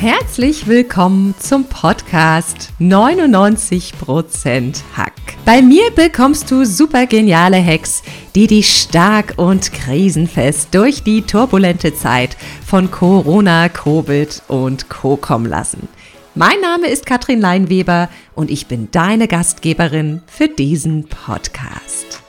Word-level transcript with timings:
Herzlich 0.00 0.68
willkommen 0.68 1.34
zum 1.40 1.64
Podcast 1.64 2.70
99% 2.78 4.76
Hack. 4.96 5.12
Bei 5.44 5.60
mir 5.60 5.90
bekommst 5.90 6.52
du 6.52 6.64
super 6.64 7.06
geniale 7.06 7.60
Hacks, 7.60 8.04
die 8.36 8.46
dich 8.46 8.80
stark 8.80 9.34
und 9.38 9.72
krisenfest 9.72 10.72
durch 10.72 11.02
die 11.02 11.22
turbulente 11.22 11.92
Zeit 11.96 12.36
von 12.64 12.92
Corona, 12.92 13.68
Covid 13.68 14.40
und 14.46 14.88
Co. 14.88 15.16
kommen 15.16 15.46
lassen. 15.46 15.88
Mein 16.36 16.60
Name 16.60 16.86
ist 16.86 17.04
Katrin 17.04 17.40
Leinweber 17.40 18.08
und 18.36 18.52
ich 18.52 18.68
bin 18.68 18.92
deine 18.92 19.26
Gastgeberin 19.26 20.22
für 20.28 20.46
diesen 20.46 21.08
Podcast. 21.08 22.22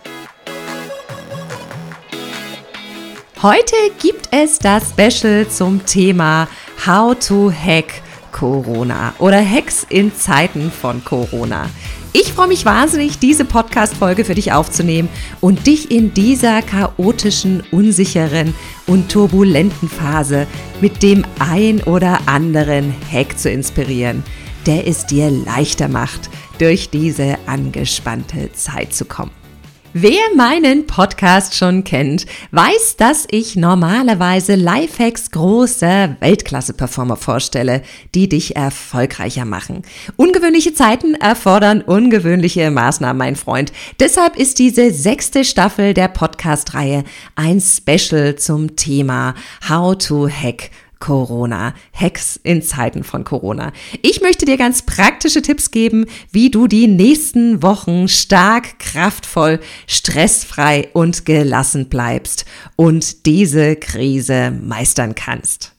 Heute 3.43 3.75
gibt 4.01 4.27
es 4.31 4.57
das 4.57 4.89
Special 4.89 5.47
zum 5.47 5.85
Thema 5.85 6.49
How 6.85 7.13
to 7.27 7.51
Hack 7.51 8.01
Corona 8.31 9.13
oder 9.19 9.43
Hacks 9.43 9.85
in 9.89 10.15
Zeiten 10.15 10.71
von 10.71 11.03
Corona. 11.03 11.69
Ich 12.13 12.31
freue 12.33 12.47
mich 12.47 12.65
wahnsinnig, 12.65 13.19
diese 13.19 13.45
Podcast-Folge 13.45 14.25
für 14.25 14.33
dich 14.33 14.51
aufzunehmen 14.51 15.09
und 15.41 15.67
dich 15.67 15.91
in 15.91 16.13
dieser 16.13 16.61
chaotischen, 16.61 17.63
unsicheren 17.71 18.55
und 18.87 19.11
turbulenten 19.11 19.89
Phase 19.89 20.47
mit 20.81 21.03
dem 21.03 21.25
ein 21.37 21.83
oder 21.83 22.19
anderen 22.27 22.95
Hack 23.11 23.37
zu 23.37 23.49
inspirieren, 23.49 24.23
der 24.65 24.87
es 24.87 25.05
dir 25.05 25.29
leichter 25.29 25.87
macht, 25.87 26.29
durch 26.59 26.89
diese 26.89 27.37
angespannte 27.45 28.51
Zeit 28.53 28.93
zu 28.93 29.05
kommen. 29.05 29.38
Wer 29.93 30.21
meinen 30.35 30.85
Podcast 30.85 31.55
schon 31.55 31.83
kennt, 31.83 32.27
weiß, 32.51 32.97
dass 32.97 33.27
ich 33.31 33.55
normalerweise 33.55 34.53
Lifehacks 34.53 35.31
großer 35.31 36.15
Weltklasse-Performer 36.19 37.15
vorstelle, 37.15 37.81
die 38.13 38.29
dich 38.29 38.55
erfolgreicher 38.55 39.45
machen. 39.45 39.81
Ungewöhnliche 40.15 40.75
Zeiten 40.75 41.15
erfordern 41.15 41.81
ungewöhnliche 41.81 42.69
Maßnahmen, 42.69 43.17
mein 43.17 43.35
Freund. 43.35 43.73
Deshalb 43.99 44.35
ist 44.35 44.59
diese 44.59 44.91
sechste 44.91 45.43
Staffel 45.43 45.95
der 45.95 46.09
Podcast-Reihe 46.09 47.03
ein 47.33 47.59
Special 47.59 48.35
zum 48.35 48.75
Thema 48.75 49.33
How 49.67 49.97
to 49.97 50.29
Hack 50.29 50.69
Corona. 50.99 51.73
Hacks 51.93 52.39
in 52.43 52.61
Zeiten 52.61 53.03
von 53.03 53.23
Corona. 53.23 53.71
Ich 54.01 54.21
möchte 54.21 54.45
dir 54.45 54.57
ganz 54.57 54.81
praktische 54.81 55.41
Tipps 55.41 55.71
geben, 55.71 56.05
wie 56.31 56.51
du 56.51 56.67
die 56.67 56.87
nächsten 56.87 57.63
Wochen 57.63 58.07
stark, 58.07 58.79
kraftvoll, 58.79 59.59
stressfrei 59.87 60.89
und 60.93 61.25
gelassen 61.25 61.89
bleibst 61.89 62.45
und 62.75 63.25
diese 63.25 63.75
Krise 63.75 64.51
meistern 64.51 65.15
kannst. 65.15 65.73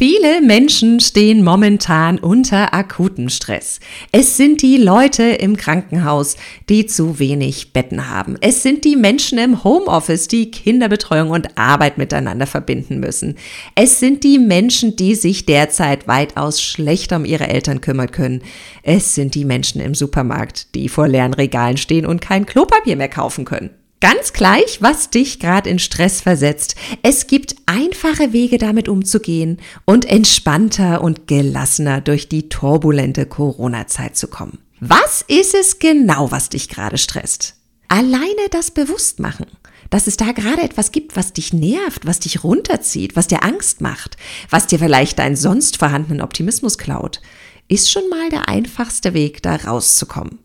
Viele 0.00 0.40
Menschen 0.40 0.98
stehen 0.98 1.44
momentan 1.44 2.18
unter 2.18 2.72
akutem 2.72 3.28
Stress. 3.28 3.80
Es 4.12 4.38
sind 4.38 4.62
die 4.62 4.78
Leute 4.78 5.24
im 5.24 5.58
Krankenhaus, 5.58 6.36
die 6.70 6.86
zu 6.86 7.18
wenig 7.18 7.74
Betten 7.74 8.08
haben. 8.08 8.38
Es 8.40 8.62
sind 8.62 8.86
die 8.86 8.96
Menschen 8.96 9.36
im 9.36 9.62
Homeoffice, 9.62 10.26
die 10.26 10.50
Kinderbetreuung 10.50 11.28
und 11.28 11.58
Arbeit 11.58 11.98
miteinander 11.98 12.46
verbinden 12.46 12.98
müssen. 12.98 13.34
Es 13.74 14.00
sind 14.00 14.24
die 14.24 14.38
Menschen, 14.38 14.96
die 14.96 15.14
sich 15.14 15.44
derzeit 15.44 16.08
weitaus 16.08 16.62
schlechter 16.62 17.16
um 17.16 17.26
ihre 17.26 17.48
Eltern 17.48 17.82
kümmern 17.82 18.10
können. 18.10 18.40
Es 18.82 19.14
sind 19.14 19.34
die 19.34 19.44
Menschen 19.44 19.82
im 19.82 19.94
Supermarkt, 19.94 20.74
die 20.74 20.88
vor 20.88 21.08
leeren 21.08 21.34
Regalen 21.34 21.76
stehen 21.76 22.06
und 22.06 22.22
kein 22.22 22.46
Klopapier 22.46 22.96
mehr 22.96 23.10
kaufen 23.10 23.44
können. 23.44 23.68
Ganz 24.00 24.32
gleich, 24.32 24.80
was 24.80 25.10
dich 25.10 25.40
gerade 25.40 25.68
in 25.68 25.78
Stress 25.78 26.22
versetzt. 26.22 26.74
Es 27.02 27.26
gibt 27.26 27.56
einfache 27.66 28.32
Wege 28.32 28.56
damit 28.56 28.88
umzugehen 28.88 29.58
und 29.84 30.06
entspannter 30.06 31.02
und 31.02 31.26
gelassener 31.26 32.00
durch 32.00 32.26
die 32.26 32.48
turbulente 32.48 33.26
Corona-Zeit 33.26 34.16
zu 34.16 34.28
kommen. 34.28 34.58
Was 34.80 35.22
ist 35.28 35.54
es 35.54 35.78
genau, 35.78 36.30
was 36.30 36.48
dich 36.48 36.70
gerade 36.70 36.96
stresst? 36.96 37.56
Alleine 37.88 38.48
das 38.50 38.70
Bewusstmachen, 38.70 39.44
dass 39.90 40.06
es 40.06 40.16
da 40.16 40.32
gerade 40.32 40.62
etwas 40.62 40.92
gibt, 40.92 41.14
was 41.16 41.34
dich 41.34 41.52
nervt, 41.52 42.06
was 42.06 42.20
dich 42.20 42.42
runterzieht, 42.42 43.16
was 43.16 43.26
dir 43.26 43.44
Angst 43.44 43.82
macht, 43.82 44.16
was 44.48 44.66
dir 44.66 44.78
vielleicht 44.78 45.18
deinen 45.18 45.36
sonst 45.36 45.76
vorhandenen 45.76 46.22
Optimismus 46.22 46.78
klaut, 46.78 47.20
ist 47.68 47.90
schon 47.90 48.08
mal 48.08 48.30
der 48.30 48.48
einfachste 48.48 49.12
Weg, 49.12 49.42
da 49.42 49.56
rauszukommen. 49.56 50.38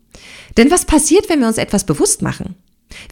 Denn 0.58 0.70
was 0.70 0.84
passiert, 0.84 1.30
wenn 1.30 1.40
wir 1.40 1.48
uns 1.48 1.58
etwas 1.58 1.86
bewusst 1.86 2.20
machen? 2.20 2.56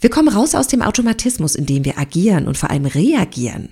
Wir 0.01 0.09
kommen 0.09 0.29
raus 0.29 0.55
aus 0.55 0.67
dem 0.67 0.81
Automatismus, 0.81 1.55
in 1.55 1.65
dem 1.65 1.85
wir 1.85 1.97
agieren 1.97 2.47
und 2.47 2.57
vor 2.57 2.69
allem 2.69 2.85
reagieren. 2.85 3.69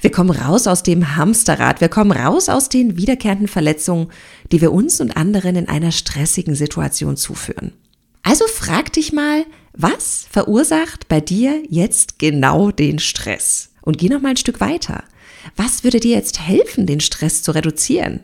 Wir 0.00 0.10
kommen 0.10 0.30
raus 0.30 0.66
aus 0.66 0.82
dem 0.82 1.16
Hamsterrad. 1.16 1.80
Wir 1.80 1.88
kommen 1.88 2.12
raus 2.12 2.48
aus 2.48 2.68
den 2.68 2.96
wiederkehrenden 2.96 3.48
Verletzungen, 3.48 4.08
die 4.50 4.60
wir 4.60 4.72
uns 4.72 5.00
und 5.00 5.16
anderen 5.16 5.56
in 5.56 5.68
einer 5.68 5.92
stressigen 5.92 6.54
Situation 6.54 7.16
zuführen. 7.16 7.72
Also 8.22 8.46
frag 8.46 8.92
dich 8.92 9.12
mal, 9.12 9.44
was 9.72 10.26
verursacht 10.30 11.08
bei 11.08 11.20
dir 11.20 11.62
jetzt 11.68 12.18
genau 12.18 12.70
den 12.70 12.98
Stress? 12.98 13.70
Und 13.82 13.98
geh 13.98 14.08
noch 14.08 14.20
mal 14.20 14.30
ein 14.30 14.36
Stück 14.36 14.60
weiter. 14.60 15.04
Was 15.56 15.84
würde 15.84 16.00
dir 16.00 16.16
jetzt 16.16 16.40
helfen, 16.40 16.86
den 16.86 17.00
Stress 17.00 17.42
zu 17.42 17.52
reduzieren? 17.52 18.20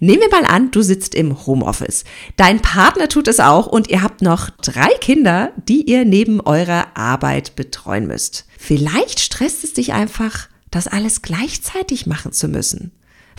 Nehmen 0.00 0.22
wir 0.22 0.30
mal 0.30 0.44
an, 0.44 0.70
du 0.70 0.82
sitzt 0.82 1.14
im 1.14 1.46
Homeoffice. 1.46 2.04
Dein 2.36 2.60
Partner 2.60 3.08
tut 3.08 3.28
es 3.28 3.40
auch 3.40 3.66
und 3.66 3.88
ihr 3.88 4.02
habt 4.02 4.22
noch 4.22 4.50
drei 4.62 4.88
Kinder, 5.00 5.52
die 5.68 5.82
ihr 5.82 6.04
neben 6.04 6.40
eurer 6.40 6.88
Arbeit 6.94 7.56
betreuen 7.56 8.06
müsst. 8.06 8.46
Vielleicht 8.58 9.20
stresst 9.20 9.64
es 9.64 9.72
dich 9.72 9.92
einfach, 9.92 10.48
das 10.70 10.88
alles 10.88 11.22
gleichzeitig 11.22 12.06
machen 12.06 12.32
zu 12.32 12.48
müssen. 12.48 12.92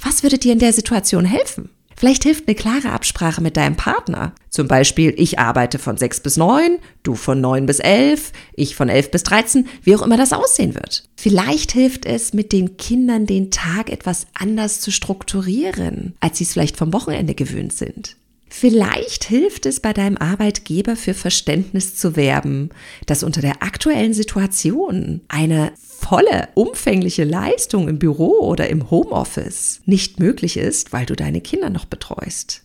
Was 0.04 0.24
würde 0.24 0.38
dir 0.38 0.54
in 0.54 0.60
der 0.60 0.74
Situation 0.74 1.26
helfen? 1.26 1.70
Vielleicht 2.00 2.24
hilft 2.24 2.48
eine 2.48 2.54
klare 2.54 2.92
Absprache 2.92 3.42
mit 3.42 3.58
deinem 3.58 3.76
Partner. 3.76 4.34
Zum 4.52 4.68
Beispiel, 4.68 5.16
ich 5.18 5.40
arbeite 5.40 5.80
von 5.80 5.98
6 5.98 6.20
bis 6.20 6.38
9, 6.38 6.78
du 7.02 7.16
von 7.16 7.42
9 7.42 7.66
bis 7.66 7.80
11, 7.80 8.34
ich 8.54 8.76
von 8.76 8.88
11 8.88 9.10
bis 9.10 9.24
13, 9.24 9.68
wie 9.82 9.96
auch 9.96 10.04
immer 10.04 10.16
das 10.16 10.32
aussehen 10.32 10.76
wird. 10.76 11.10
Vielleicht 11.16 11.72
hilft 11.72 12.06
es, 12.06 12.34
mit 12.34 12.52
den 12.52 12.78
Kindern 12.78 13.26
den 13.26 13.50
Tag 13.50 13.90
etwas 13.90 14.28
anders 14.36 14.80
zu 14.80 14.92
strukturieren, 14.92 16.14
als 16.20 16.38
sie 16.38 16.44
es 16.44 16.54
vielleicht 16.54 16.78
vom 16.78 16.94
Wochenende 16.94 17.34
gewöhnt 17.34 17.74
sind. 17.74 18.16
Vielleicht 18.50 19.26
hilft 19.26 19.66
es 19.66 19.80
bei 19.80 19.94
deinem 19.94 20.18
Arbeitgeber 20.18 20.96
für 20.96 21.14
Verständnis 21.14 21.96
zu 21.96 22.16
werben, 22.16 22.70
dass 23.06 23.24
unter 23.24 23.42
der 23.42 23.62
aktuellen 23.62 24.14
Situation 24.14 25.22
eine 25.28 25.74
volle, 25.78 26.50
umfängliche 26.54 27.24
Leistung 27.24 27.88
im 27.88 28.00
Büro 28.00 28.40
oder 28.48 28.70
im 28.70 28.90
Homeoffice 28.90 29.82
nicht 29.86 30.20
möglich 30.20 30.58
ist, 30.58 30.94
weil 30.94 31.06
du 31.06 31.16
deine 31.16 31.42
Kinder 31.42 31.70
noch 31.70 31.86
betreust. 31.86 32.64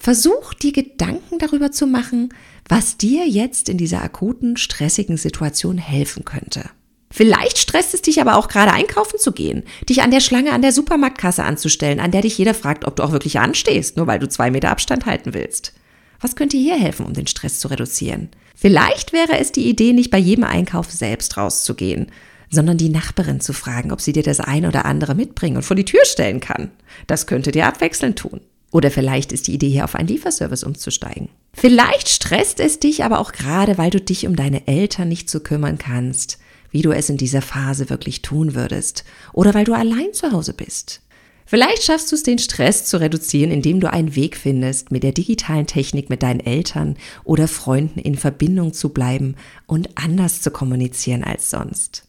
Versuch 0.00 0.54
dir 0.54 0.72
Gedanken 0.72 1.38
darüber 1.38 1.70
zu 1.70 1.86
machen, 1.86 2.30
was 2.68 2.96
dir 2.96 3.26
jetzt 3.28 3.68
in 3.68 3.78
dieser 3.78 4.02
akuten, 4.02 4.56
stressigen 4.56 5.16
Situation 5.16 5.78
helfen 5.78 6.24
könnte. 6.24 6.70
Vielleicht 7.18 7.58
stresst 7.58 7.94
es 7.94 8.02
dich 8.02 8.20
aber 8.20 8.36
auch 8.36 8.46
gerade 8.46 8.72
einkaufen 8.72 9.18
zu 9.18 9.32
gehen, 9.32 9.64
dich 9.88 10.02
an 10.02 10.12
der 10.12 10.20
Schlange 10.20 10.52
an 10.52 10.62
der 10.62 10.70
Supermarktkasse 10.70 11.42
anzustellen, 11.42 11.98
an 11.98 12.12
der 12.12 12.22
dich 12.22 12.38
jeder 12.38 12.54
fragt, 12.54 12.84
ob 12.84 12.94
du 12.94 13.02
auch 13.02 13.10
wirklich 13.10 13.40
anstehst, 13.40 13.96
nur 13.96 14.06
weil 14.06 14.20
du 14.20 14.28
zwei 14.28 14.52
Meter 14.52 14.70
Abstand 14.70 15.04
halten 15.04 15.34
willst. 15.34 15.72
Was 16.20 16.36
könnte 16.36 16.56
hier 16.56 16.78
helfen, 16.78 17.04
um 17.04 17.14
den 17.14 17.26
Stress 17.26 17.58
zu 17.58 17.66
reduzieren? 17.66 18.28
Vielleicht 18.54 19.12
wäre 19.12 19.36
es 19.36 19.50
die 19.50 19.68
Idee, 19.68 19.94
nicht 19.94 20.12
bei 20.12 20.18
jedem 20.18 20.44
Einkauf 20.44 20.92
selbst 20.92 21.36
rauszugehen, 21.36 22.12
sondern 22.52 22.78
die 22.78 22.88
Nachbarin 22.88 23.40
zu 23.40 23.52
fragen, 23.52 23.90
ob 23.90 24.00
sie 24.00 24.12
dir 24.12 24.22
das 24.22 24.38
eine 24.38 24.68
oder 24.68 24.84
andere 24.84 25.16
mitbringen 25.16 25.56
und 25.56 25.64
vor 25.64 25.74
die 25.74 25.84
Tür 25.84 26.04
stellen 26.04 26.38
kann. 26.38 26.70
Das 27.08 27.26
könnte 27.26 27.50
dir 27.50 27.66
abwechselnd 27.66 28.16
tun. 28.16 28.42
Oder 28.70 28.92
vielleicht 28.92 29.32
ist 29.32 29.48
die 29.48 29.54
Idee 29.54 29.70
hier 29.70 29.86
auf 29.86 29.96
einen 29.96 30.06
Lieferservice 30.06 30.62
umzusteigen. 30.62 31.30
Vielleicht 31.52 32.10
stresst 32.10 32.60
es 32.60 32.78
dich 32.78 33.02
aber 33.02 33.18
auch 33.18 33.32
gerade, 33.32 33.76
weil 33.76 33.90
du 33.90 34.00
dich 34.00 34.28
um 34.28 34.36
deine 34.36 34.68
Eltern 34.68 35.08
nicht 35.08 35.28
zu 35.28 35.38
so 35.38 35.42
kümmern 35.42 35.78
kannst, 35.78 36.38
wie 36.70 36.82
du 36.82 36.92
es 36.92 37.08
in 37.08 37.16
dieser 37.16 37.42
Phase 37.42 37.90
wirklich 37.90 38.22
tun 38.22 38.54
würdest. 38.54 39.04
Oder 39.32 39.54
weil 39.54 39.64
du 39.64 39.74
allein 39.74 40.12
zu 40.12 40.32
Hause 40.32 40.52
bist. 40.52 41.02
Vielleicht 41.46 41.84
schaffst 41.84 42.12
du 42.12 42.16
es, 42.16 42.22
den 42.22 42.38
Stress 42.38 42.84
zu 42.84 43.00
reduzieren, 43.00 43.50
indem 43.50 43.80
du 43.80 43.90
einen 43.90 44.14
Weg 44.14 44.36
findest, 44.36 44.90
mit 44.90 45.02
der 45.02 45.12
digitalen 45.12 45.66
Technik 45.66 46.10
mit 46.10 46.22
deinen 46.22 46.40
Eltern 46.40 46.98
oder 47.24 47.48
Freunden 47.48 48.00
in 48.00 48.16
Verbindung 48.16 48.74
zu 48.74 48.90
bleiben 48.90 49.34
und 49.66 49.88
anders 49.94 50.42
zu 50.42 50.50
kommunizieren 50.50 51.24
als 51.24 51.48
sonst. 51.48 52.04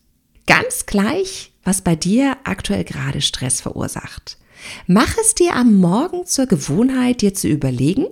Ganz 0.45 0.85
gleich, 0.88 1.53
was 1.63 1.81
bei 1.81 1.95
dir 1.95 2.35
aktuell 2.44 2.83
gerade 2.83 3.21
Stress 3.21 3.62
verursacht. 3.62 4.38
Mach 4.88 5.15
es 5.21 5.35
dir 5.35 5.55
am 5.55 5.75
Morgen 5.75 6.25
zur 6.25 6.45
Gewohnheit, 6.45 7.21
dir 7.21 7.33
zu 7.33 7.47
überlegen, 7.47 8.07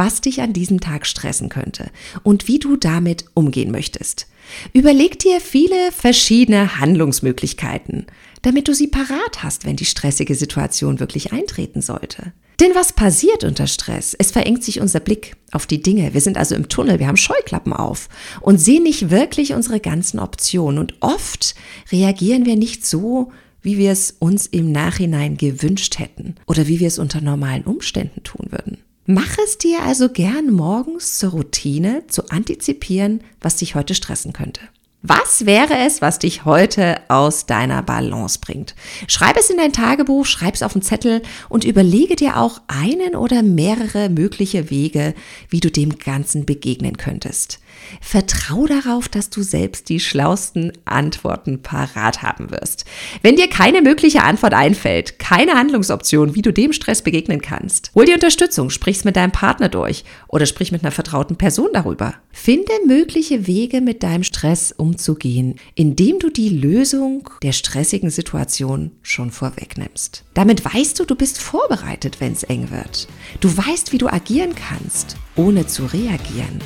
was 0.00 0.22
dich 0.22 0.40
an 0.40 0.54
diesem 0.54 0.80
Tag 0.80 1.06
stressen 1.06 1.50
könnte 1.50 1.90
und 2.22 2.48
wie 2.48 2.58
du 2.58 2.78
damit 2.78 3.26
umgehen 3.34 3.70
möchtest. 3.70 4.28
Überleg 4.72 5.18
dir 5.18 5.42
viele 5.42 5.92
verschiedene 5.92 6.80
Handlungsmöglichkeiten, 6.80 8.06
damit 8.40 8.66
du 8.66 8.74
sie 8.74 8.86
parat 8.86 9.42
hast, 9.42 9.66
wenn 9.66 9.76
die 9.76 9.84
stressige 9.84 10.34
Situation 10.34 11.00
wirklich 11.00 11.34
eintreten 11.34 11.82
sollte. 11.82 12.32
Denn 12.60 12.74
was 12.74 12.94
passiert 12.94 13.44
unter 13.44 13.66
Stress? 13.66 14.16
Es 14.18 14.30
verengt 14.30 14.64
sich 14.64 14.80
unser 14.80 15.00
Blick 15.00 15.36
auf 15.52 15.66
die 15.66 15.82
Dinge. 15.82 16.14
Wir 16.14 16.22
sind 16.22 16.38
also 16.38 16.54
im 16.54 16.70
Tunnel, 16.70 16.98
wir 16.98 17.06
haben 17.06 17.18
Scheuklappen 17.18 17.74
auf 17.74 18.08
und 18.40 18.58
sehen 18.58 18.84
nicht 18.84 19.10
wirklich 19.10 19.52
unsere 19.52 19.80
ganzen 19.80 20.18
Optionen. 20.18 20.78
Und 20.78 20.94
oft 21.00 21.54
reagieren 21.92 22.46
wir 22.46 22.56
nicht 22.56 22.86
so, 22.86 23.32
wie 23.60 23.76
wir 23.76 23.92
es 23.92 24.16
uns 24.18 24.46
im 24.46 24.72
Nachhinein 24.72 25.36
gewünscht 25.36 25.98
hätten 25.98 26.36
oder 26.46 26.68
wie 26.68 26.80
wir 26.80 26.88
es 26.88 26.98
unter 26.98 27.20
normalen 27.20 27.64
Umständen 27.64 28.22
tun 28.22 28.46
würden. 28.48 28.78
Mach 29.12 29.38
es 29.44 29.58
dir 29.58 29.82
also 29.82 30.08
gern 30.08 30.52
morgens 30.52 31.18
zur 31.18 31.30
Routine 31.30 32.04
zu 32.06 32.28
antizipieren, 32.28 33.24
was 33.40 33.56
dich 33.56 33.74
heute 33.74 33.96
stressen 33.96 34.32
könnte. 34.32 34.60
Was 35.02 35.46
wäre 35.46 35.78
es, 35.78 36.00
was 36.00 36.20
dich 36.20 36.44
heute 36.44 37.00
aus 37.08 37.46
deiner 37.46 37.82
Balance 37.82 38.38
bringt? 38.40 38.76
Schreib 39.08 39.36
es 39.36 39.50
in 39.50 39.56
dein 39.56 39.72
Tagebuch, 39.72 40.26
schreib 40.26 40.54
es 40.54 40.62
auf 40.62 40.76
einen 40.76 40.82
Zettel 40.82 41.22
und 41.48 41.64
überlege 41.64 42.14
dir 42.14 42.36
auch 42.36 42.60
einen 42.68 43.16
oder 43.16 43.42
mehrere 43.42 44.10
mögliche 44.10 44.70
Wege, 44.70 45.14
wie 45.48 45.58
du 45.58 45.72
dem 45.72 45.98
Ganzen 45.98 46.46
begegnen 46.46 46.96
könntest. 46.96 47.58
Vertrau 48.00 48.66
darauf, 48.66 49.08
dass 49.08 49.30
du 49.30 49.42
selbst 49.42 49.88
die 49.88 50.00
schlausten 50.00 50.72
Antworten 50.84 51.62
parat 51.62 52.22
haben 52.22 52.50
wirst. 52.50 52.84
Wenn 53.22 53.36
dir 53.36 53.48
keine 53.48 53.82
mögliche 53.82 54.22
Antwort 54.22 54.54
einfällt, 54.54 55.18
keine 55.18 55.54
Handlungsoption, 55.54 56.34
wie 56.34 56.42
du 56.42 56.52
dem 56.52 56.72
Stress 56.72 57.02
begegnen 57.02 57.40
kannst, 57.40 57.90
hol 57.94 58.04
dir 58.04 58.14
Unterstützung, 58.14 58.70
sprich's 58.70 59.04
mit 59.04 59.16
deinem 59.16 59.32
Partner 59.32 59.68
durch 59.68 60.04
oder 60.28 60.46
sprich 60.46 60.72
mit 60.72 60.82
einer 60.82 60.92
vertrauten 60.92 61.36
Person 61.36 61.68
darüber. 61.72 62.14
Finde 62.32 62.72
mögliche 62.86 63.46
Wege, 63.46 63.80
mit 63.80 64.02
deinem 64.02 64.22
Stress 64.22 64.72
umzugehen, 64.72 65.56
indem 65.74 66.18
du 66.18 66.30
die 66.30 66.48
Lösung 66.48 67.28
der 67.42 67.52
stressigen 67.52 68.10
Situation 68.10 68.92
schon 69.02 69.30
vorwegnimmst. 69.30 70.24
Damit 70.34 70.64
weißt 70.64 70.98
du, 70.98 71.04
du 71.04 71.14
bist 71.14 71.38
vorbereitet, 71.38 72.20
wenn 72.20 72.32
es 72.32 72.44
eng 72.44 72.70
wird. 72.70 73.08
Du 73.40 73.54
weißt, 73.56 73.92
wie 73.92 73.98
du 73.98 74.08
agieren 74.08 74.54
kannst, 74.54 75.16
ohne 75.36 75.66
zu 75.66 75.86
reagieren. 75.86 76.60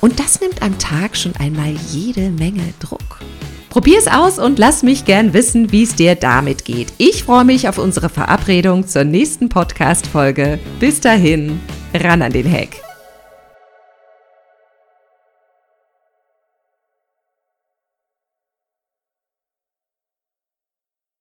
Und 0.00 0.20
das 0.20 0.40
nimmt 0.40 0.62
am 0.62 0.78
Tag 0.78 1.16
schon 1.16 1.34
einmal 1.36 1.74
jede 1.90 2.30
Menge 2.30 2.74
Druck. 2.80 3.20
Probier 3.68 3.98
es 3.98 4.08
aus 4.08 4.38
und 4.38 4.58
lass 4.58 4.82
mich 4.82 5.04
gern 5.04 5.34
wissen, 5.34 5.72
wie 5.72 5.82
es 5.82 5.94
dir 5.94 6.14
damit 6.14 6.64
geht. 6.64 6.92
Ich 6.98 7.24
freue 7.24 7.44
mich 7.44 7.68
auf 7.68 7.78
unsere 7.78 8.08
Verabredung 8.08 8.86
zur 8.86 9.04
nächsten 9.04 9.48
Podcast-Folge. 9.48 10.58
Bis 10.80 11.00
dahin, 11.00 11.60
ran 11.94 12.22
an 12.22 12.32
den 12.32 12.50
Hack. 12.50 12.87